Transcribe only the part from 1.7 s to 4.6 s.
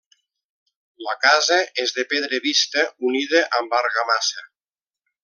és de pedra vista unida amb argamassa.